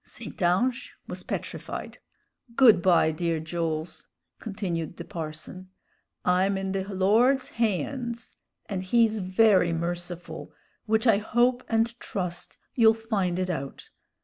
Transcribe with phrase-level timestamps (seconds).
[0.03, 0.41] St.
[0.41, 1.99] Ange was petrified.
[2.55, 4.07] "Good by, dear Jools,"
[4.39, 5.69] continued the parson.
[6.25, 8.33] "I'm in the Lord's haynds,
[8.67, 10.53] and he's very merciful,
[10.87, 13.89] which I hope and trust you'll find it out.